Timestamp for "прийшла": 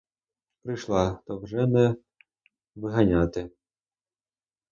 0.63-1.21